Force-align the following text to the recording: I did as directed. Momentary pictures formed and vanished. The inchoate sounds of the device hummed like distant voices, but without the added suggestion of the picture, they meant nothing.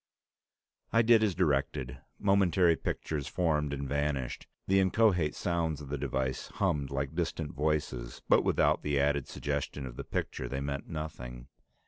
I 0.91 1.03
did 1.03 1.21
as 1.21 1.35
directed. 1.35 1.99
Momentary 2.17 2.75
pictures 2.75 3.27
formed 3.27 3.71
and 3.71 3.87
vanished. 3.87 4.47
The 4.65 4.79
inchoate 4.79 5.35
sounds 5.35 5.79
of 5.79 5.89
the 5.89 5.97
device 5.99 6.47
hummed 6.55 6.89
like 6.89 7.13
distant 7.13 7.53
voices, 7.53 8.23
but 8.27 8.43
without 8.43 8.81
the 8.81 8.99
added 8.99 9.27
suggestion 9.27 9.85
of 9.85 9.97
the 9.97 10.03
picture, 10.03 10.47
they 10.49 10.59
meant 10.59 10.89
nothing. 10.89 11.49